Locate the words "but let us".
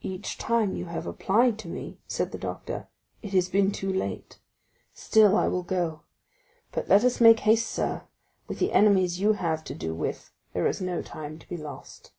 6.72-7.20